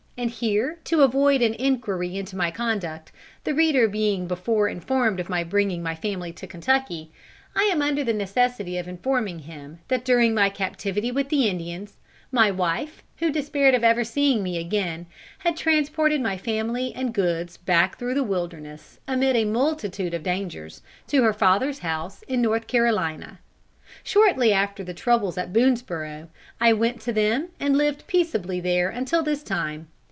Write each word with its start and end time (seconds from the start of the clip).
And 0.17 0.29
here, 0.29 0.77
to 0.83 1.01
avoid 1.01 1.41
an 1.41 1.55
enquiry 1.55 2.15
into 2.15 2.35
my 2.35 2.51
conduct, 2.51 3.11
the 3.43 3.55
reader 3.55 3.87
being 3.87 4.27
before 4.27 4.67
informed 4.67 5.19
of 5.19 5.29
my 5.29 5.43
bringing 5.43 5.81
my 5.81 5.95
family 5.95 6.31
to 6.33 6.45
Kentucky, 6.45 7.09
I 7.55 7.63
am 7.71 7.81
under 7.81 8.03
the 8.03 8.13
necessity 8.13 8.77
of 8.77 8.87
informing 8.87 9.39
him 9.39 9.79
that 9.87 10.05
during 10.05 10.35
my 10.35 10.49
captivity 10.49 11.11
with 11.11 11.29
the 11.29 11.47
Indians, 11.47 11.95
my 12.31 12.51
wife, 12.51 13.01
who 13.17 13.31
despaired 13.31 13.73
of 13.73 13.83
ever 13.83 14.03
seeing 14.03 14.43
me 14.43 14.59
again, 14.59 15.07
had 15.39 15.57
transported 15.57 16.21
my 16.21 16.37
family 16.37 16.93
and 16.93 17.15
goods 17.15 17.57
back 17.57 17.97
through 17.97 18.13
the 18.13 18.21
wilderness, 18.23 18.99
amid 19.07 19.35
a 19.35 19.45
multitude 19.45 20.13
of 20.13 20.21
dangers, 20.21 20.83
to 21.07 21.23
her 21.23 21.33
father's 21.33 21.79
house 21.79 22.21
in 22.27 22.43
North 22.43 22.67
Carolina. 22.67 23.39
Shortly 24.03 24.53
after 24.53 24.83
the 24.83 24.93
troubles 24.93 25.39
at 25.39 25.51
Boonesborough, 25.51 26.27
I 26.59 26.73
went 26.73 27.01
to 27.01 27.13
them 27.13 27.47
and 27.59 27.75
lived 27.75 28.05
peaceably 28.05 28.59
there 28.59 28.89
until 28.89 29.23
this 29.23 29.41
time. 29.41 29.87